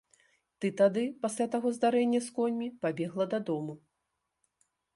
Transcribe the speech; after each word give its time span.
Ты 0.63 0.71
тады, 0.79 1.03
пасля 1.25 1.45
таго 1.55 1.67
здарэння 1.75 2.19
з 2.29 2.35
коньмі, 2.39 2.71
пабегла 2.85 3.25
дадому. 3.35 3.73